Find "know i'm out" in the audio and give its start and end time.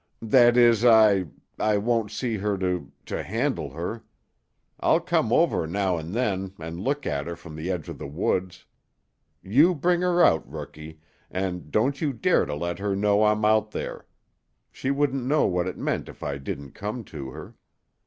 12.95-13.69